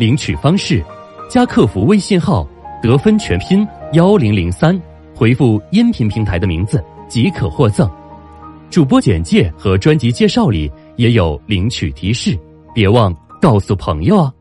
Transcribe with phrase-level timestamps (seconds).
[0.00, 0.82] 领取方式：
[1.28, 2.48] 加客服微信号
[2.82, 4.74] “得分全拼幺零零三”，
[5.14, 7.86] 回复音频平台的名字即可获赠。
[8.70, 12.34] 主播简介和专辑介绍里也有领取提示，
[12.74, 14.34] 别忘告诉朋友啊！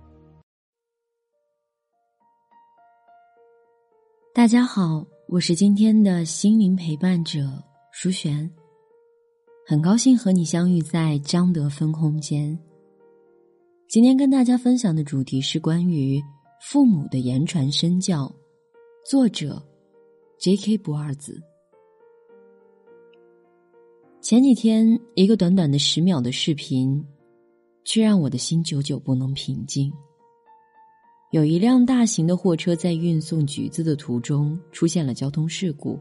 [4.34, 7.42] 大家好，我是今天的心灵陪伴者
[7.92, 8.50] 舒璇。
[9.68, 12.58] 很高兴和你相遇在张德芬空间。
[13.90, 16.24] 今天跟大家分享的主题是关于
[16.62, 18.32] 父母的言传身教，
[19.04, 19.60] 作者
[20.38, 20.78] J.K.
[20.78, 21.42] 不二子。
[24.22, 27.04] 前几天一个短短的十秒的视频，
[27.84, 29.92] 却让我的心久久不能平静。
[31.32, 36.00] 有一辆大型的货车在运送橘子的途中出现了交通事故。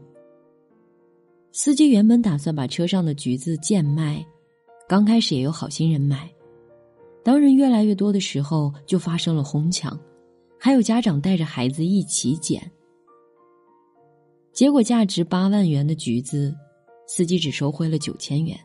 [1.51, 4.23] 司机原本打算把车上的橘子贱卖，
[4.87, 6.31] 刚开始也有好心人买。
[7.23, 9.99] 当人越来越多的时候，就发生了哄抢，
[10.59, 12.71] 还有家长带着孩子一起捡。
[14.53, 16.55] 结果价值八万元的橘子，
[17.07, 18.59] 司机只收回了九千元。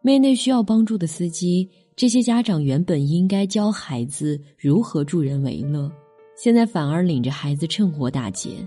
[0.00, 5.90] 面对需要帮助的司机，这些家长原本应该教孩子如何助人为乐，
[6.36, 8.66] 现在反而领着孩子趁火打劫。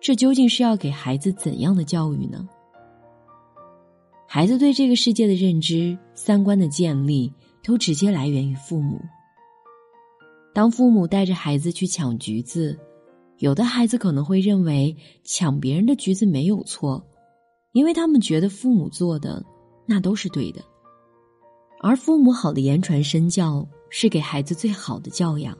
[0.00, 2.48] 这究竟是要给孩子怎样的教育呢？
[4.28, 9.00] 孩子对这个世界的认知、三观的建立，都直接来源于父母。
[10.54, 12.78] 当父母带着孩子去抢橘子，
[13.38, 17.06] 有的孩子可能会认为抢别人的橘子没有错，
[17.72, 19.44] 因为他们觉得父母做的
[19.86, 20.60] 那都是对的。
[21.80, 25.56] 而父母好的言传身教，是给孩子最好的教养。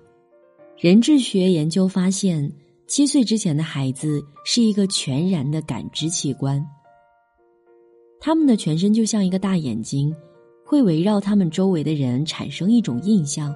[0.77, 2.53] 人智学研究发现。
[2.91, 6.61] 七岁之前的孩子是一个全然的感知器官，
[8.19, 10.13] 他们的全身就像一个大眼睛，
[10.71, 13.53] 会围绕他们周围的人产生一种印象，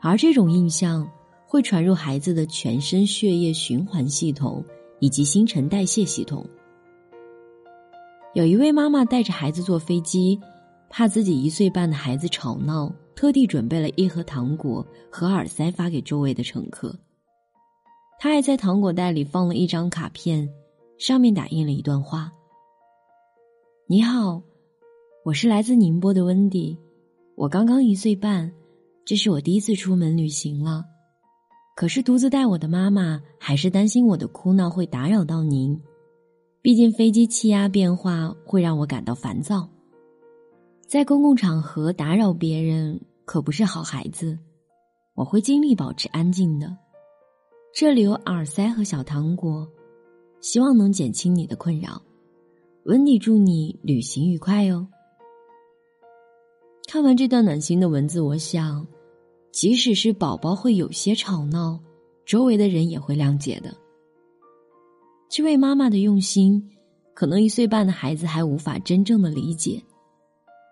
[0.00, 1.06] 而这种印象
[1.46, 4.64] 会传入孩子的全身血液循环系统
[5.00, 6.48] 以及新陈代谢系统。
[8.32, 10.40] 有一位妈妈带着孩子坐飞机，
[10.88, 14.82] 怕自己一岁半的孩子吵闹，特地准备了一盒糖果
[15.12, 16.98] 和耳塞发给周围的乘客。
[18.18, 20.48] 他还在糖果袋里放了一张卡片，
[20.96, 22.32] 上面打印了一段话
[23.86, 24.40] ：“你好，
[25.28, 26.74] 我是来自宁波的温迪，
[27.34, 28.50] 我刚刚一岁半，
[29.04, 30.86] 这是我第一次出门旅行了。
[31.76, 35.78] 可是独自带我的妈妈还是担心我的哭闹会打扰到您，
[36.62, 39.68] 毕竟飞机气压变化会让我感到烦躁，
[40.86, 44.38] 在公共场合打扰别人可不是好孩子，
[45.12, 46.74] 我会尽力保持安静的。”
[47.76, 49.68] 这里有耳塞和小糖果，
[50.40, 52.00] 希望能减轻你的困扰。
[52.84, 54.88] 温迪祝你旅行愉快哦。
[56.90, 58.86] 看完这段暖心的文字，我想，
[59.52, 61.78] 即使是宝宝会有些吵闹，
[62.24, 63.76] 周围的人也会谅解的。
[65.28, 66.70] 这位妈妈的用心，
[67.12, 69.82] 可能一岁半的孩子还无法真正的理解，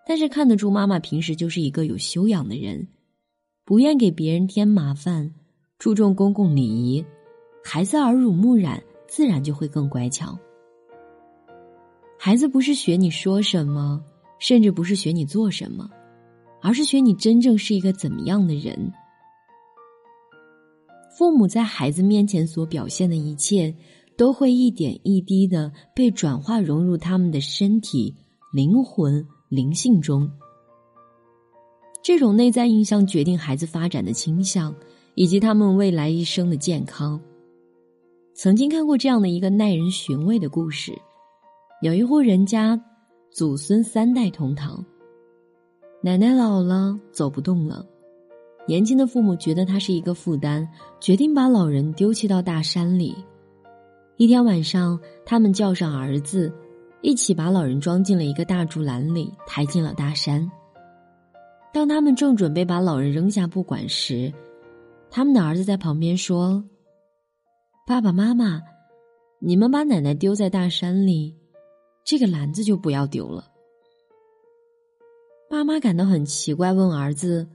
[0.06, 2.88] 但是看得出妈妈平时就是一个有修养的人，
[3.66, 5.30] 不愿给别人添麻烦。
[5.78, 7.04] 注重公共礼仪，
[7.62, 10.34] 孩子耳濡目染，自然就会更乖巧。
[12.18, 14.02] 孩子不是学你说什么，
[14.38, 15.86] 甚至不是学你做什么，
[16.66, 18.92] 而是学你真正是一个怎么样的人。
[21.16, 23.72] 父母在孩子面前所表现的一切，
[24.16, 28.12] 都会一点一滴的被转化融入他们的身体、
[28.52, 30.28] 灵魂、灵性中。
[32.02, 34.74] 这种内在印象决定孩子发展的倾向。
[35.16, 37.18] 以及他们未来一生的健康。
[38.34, 40.92] 曾经看过这样的一个耐人寻味的故事：
[41.80, 42.78] 有一户人家，
[43.32, 44.84] 祖孙三代同堂。
[46.02, 47.84] 奶奶老了，走不动了，
[48.66, 50.68] 年轻的父母觉得他是一个负担，
[51.00, 53.16] 决定把老人丢弃到大山里。
[54.16, 56.52] 一天晚上，他们叫上儿子，
[57.00, 60.48] 一起把老人装进了一个大竹篮里，抬进了大山。
[61.72, 64.32] 当他们正准备把老人扔下不管时，
[65.10, 66.62] 他们的儿子在旁边说
[67.86, 68.62] ：“爸爸妈妈，
[69.40, 71.34] 你们把奶奶丢在大山里，
[72.04, 73.50] 这个篮子就不要丢了。”
[75.48, 77.46] 爸妈感到很奇怪，问儿子：“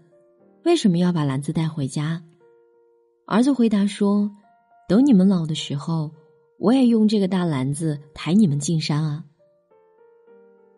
[0.64, 2.24] 为什么要把篮子带回家？”
[3.28, 4.32] 儿子回答说
[4.88, 6.12] ：“等你们老的时候，
[6.58, 9.26] 我也用这个大篮子抬你们进山啊。”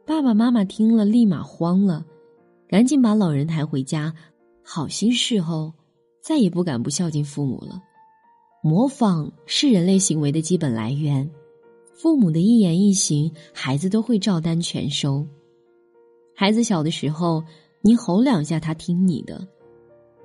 [0.05, 2.03] 爸爸妈妈听了，立马慌了，
[2.67, 4.13] 赶紧把老人抬回家，
[4.63, 5.71] 好心事后，
[6.19, 7.79] 再也不敢不孝敬父母了。
[8.63, 11.29] 模仿是人类行为的基本来源，
[11.93, 15.25] 父母的一言一行，孩子都会照单全收。
[16.35, 17.43] 孩子小的时候，
[17.81, 19.47] 你吼两下，他听你的。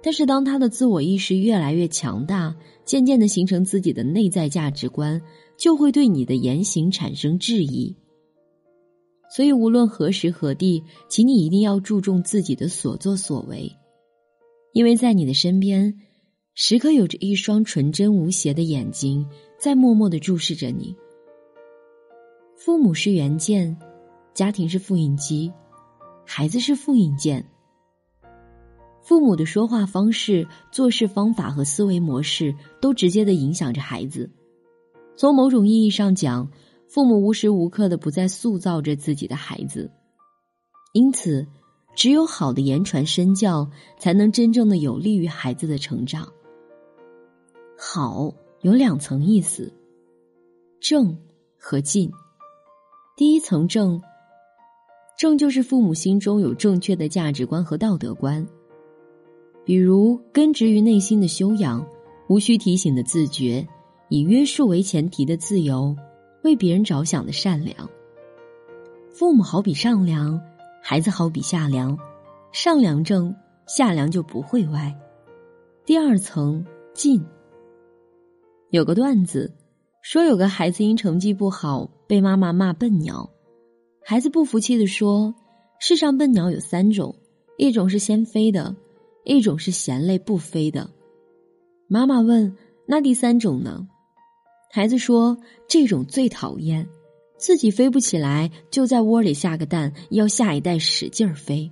[0.03, 5.21] 但是，当他的自我意识越来越强大，渐渐的形成自己的内在价值观，
[5.57, 7.97] 就会对你的言行产生质疑。
[9.35, 13.71] 所以，无论何时何地，请你一定要注重自己的所作所为，
[14.73, 16.01] 因为在你的身边，
[16.55, 19.27] 时刻有着一双纯真无邪的眼睛，
[19.59, 20.97] 在默默的注视着你。
[22.57, 23.77] 父母是原件，
[24.33, 25.53] 家庭是复印机，
[26.31, 27.43] 孩子是复印件。
[29.01, 34.31] 父母的说话方式、做事方法和思维模式，都直接的影响着孩子。
[35.17, 36.51] 从某种意义上讲，
[36.87, 39.91] 父母无时无刻的不在塑造着自己的孩子。
[40.93, 41.47] 因此，
[41.97, 46.31] 只有好的言传身教，才能真正的有利于孩子的成长。
[47.79, 49.73] 好有两层意思：
[50.79, 51.19] 正
[51.59, 52.13] 和进。
[53.17, 54.01] 第一层正，
[55.19, 58.47] 正就是父母心中有正确的价值观和道德观。
[59.65, 61.85] 比如根植于内心的修养，
[62.29, 63.67] 无需提醒的自觉，
[64.11, 65.97] 以约束为前提的自由，
[66.45, 67.91] 为别人着想的善良。
[69.11, 70.41] 父母好比上梁，
[70.81, 71.99] 孩子好比下梁，
[72.53, 73.35] 上梁正，
[73.67, 74.97] 下梁就不会歪。
[75.85, 77.21] 第二层进。
[78.71, 79.53] 有个段子
[80.01, 83.29] 说，有个孩子因成绩不好被妈妈骂笨鸟，
[84.11, 85.35] 孩子不服气的说
[85.79, 87.15] ：“世上笨鸟有三种，
[87.59, 88.75] 一种是先飞的。”
[89.23, 90.89] 一种是嫌累不飞的，
[91.89, 92.57] 妈妈问
[92.89, 93.87] ：“那第三种呢？”
[94.73, 95.37] 孩子说
[95.69, 96.89] ：“这种最讨厌，
[97.37, 101.71] 自己飞不起来，就在窝里下个蛋，要下一代使劲儿飞。”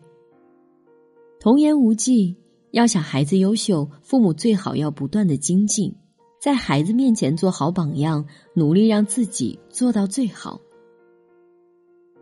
[1.41, 2.37] 童言无忌，
[2.71, 5.95] 要想孩子优秀，父母最好要不断的精进，
[6.39, 10.61] 在孩子面前做好榜样，努力让自己做到最好。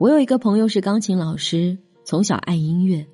[0.04, 3.06] 我有一个朋友是钢琴老师，从小爱音乐。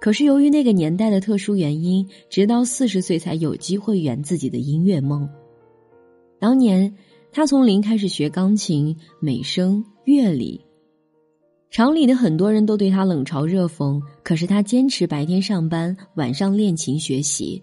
[0.00, 5.28] 可是由于那个年代的特殊原因，直到四十岁才有机会圆自己的音乐梦。
[6.38, 6.94] 当年
[7.32, 10.64] 他从零开始学钢琴、美声、乐理，
[11.68, 14.00] 厂里的很多人都对他冷嘲热讽。
[14.22, 17.60] 可是他坚持白天上班，晚上练琴学习。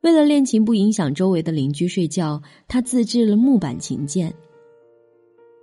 [0.00, 4.32] 为了练琴不影响周围的邻居睡觉，他自制了木板琴键，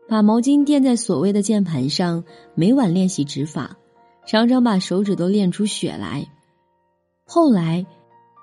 [0.07, 2.23] 把毛巾垫在所谓的键盘上，
[2.55, 3.77] 每晚练习指法。
[4.25, 6.27] 常常把手指都练出血来。
[7.25, 7.85] 后来，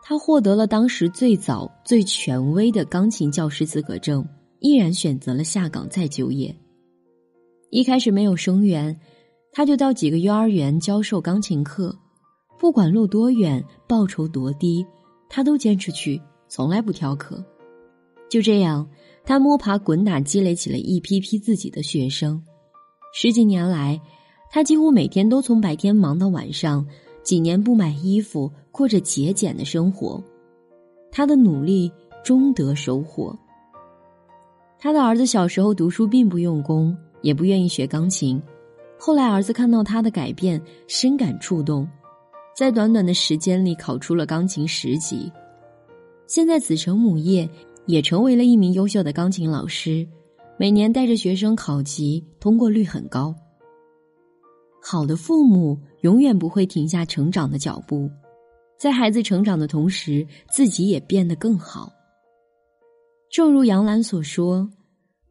[0.02, 4.26] 他获得了当时最早、最权威的钢琴教师资格证，
[4.61, 6.55] 毅然选择了下岗再就业。
[7.70, 8.99] 一开始没有生源，
[9.52, 11.94] 他就到几个幼儿园教授钢琴课，
[12.58, 14.87] 不管路多远，报酬多低，
[15.28, 17.44] 他都坚持去，从来不挑课。
[18.31, 18.88] 就这样，
[19.24, 22.42] 他摸爬滚打，积累起了一批批自己的学生。
[23.12, 24.00] 十几年来。
[24.50, 26.86] 他几乎每天都从白天忙到晚上，
[27.24, 30.22] 几年不买衣服，过着节俭的生活。
[31.10, 31.90] 他的努力
[32.22, 33.36] 终得收获。
[34.78, 38.40] 他的儿子小时候读书并不用功，也不愿意学钢琴。
[38.96, 41.88] 后来儿子看到他的改变，深感触动，
[42.56, 45.32] 在短短的时间里考出了钢琴十级。
[46.28, 47.48] 现在子承母业，
[47.86, 50.06] 也成为了一名优秀的钢琴老师，
[50.58, 53.34] 每年带着学生考级，通过率很高。
[54.82, 58.10] 好的父母永远不会停下成长的脚步，
[58.79, 61.91] 在孩子成长的同时，自己也变得更好。
[63.31, 64.69] 正如杨澜所说：“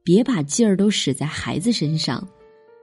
[0.04, 2.28] 别把劲儿都使在孩子身上，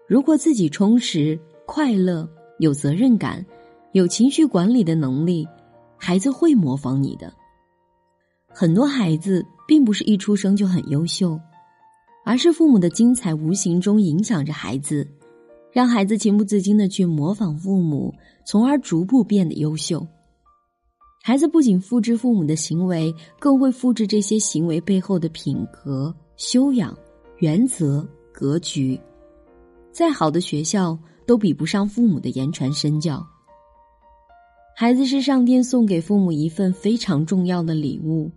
[0.08, 3.44] 如果自己充实、快乐、有责任感、
[3.92, 5.46] 有情绪管理的能力，
[5.96, 7.32] 孩子会模仿你的。
[8.52, 11.40] 很多孩子并不是一出生就很优秀，
[12.24, 15.06] 而是父母的精彩无形中影响着孩子。”
[15.72, 18.12] 让孩子情不自禁的去模仿父母，
[18.44, 20.04] 从而逐步变得优秀。
[21.22, 26.92] 孩子不仅复制父母的行为，更会复制这些行为背后的品格、修养、
[27.38, 29.00] 原则、格局。
[29.92, 33.24] 再好的学校都比不上父母的言传身教。
[34.74, 38.28] 孩子是上天送给父母一份非常重要的礼物，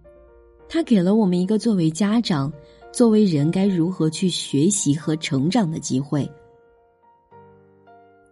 [0.74, 2.52] 他给了我们一个作为家长、
[2.92, 6.28] 作为人该如何去学习和成长的机会。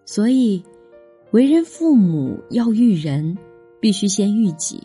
[0.05, 0.63] 所以，
[1.29, 3.37] 为人父母要育人，
[3.79, 4.81] 必须先育己。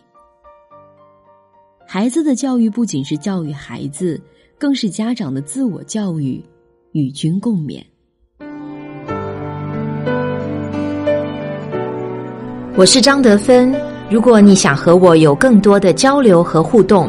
[1.87, 4.21] 孩子的教育不仅是教育孩子，
[4.59, 6.45] 更是家长的自我教育，
[6.93, 7.83] 与君共勉。
[12.77, 13.75] 我是张德芬。
[14.11, 17.09] 如果你想和我有更多的交流和互动，